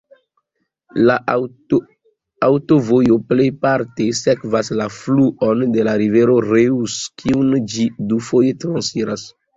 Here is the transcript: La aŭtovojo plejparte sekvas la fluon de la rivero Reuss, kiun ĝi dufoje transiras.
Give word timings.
La 1.09 1.15
aŭtovojo 2.47 3.17
plejparte 3.33 4.07
sekvas 4.21 4.73
la 4.81 4.87
fluon 4.95 5.63
de 5.77 5.85
la 5.89 5.95
rivero 6.03 6.39
Reuss, 6.47 6.97
kiun 7.25 7.57
ĝi 7.75 7.89
dufoje 8.15 8.57
transiras. 8.65 9.29